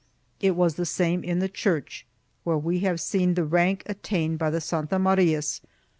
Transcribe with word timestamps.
3 0.39 0.47
It 0.47 0.55
was 0.55 0.77
the 0.77 0.85
same 0.87 1.23
in 1.23 1.37
the 1.37 1.47
Church, 1.47 2.07
where 2.43 2.57
we 2.57 2.79
have 2.79 2.99
seen 2.99 3.35
the 3.35 3.45
rank 3.45 3.83
attained 3.85 4.39
by 4.39 4.49
the 4.49 4.59
Santa 4.59 4.97
Marias. 4.97 5.61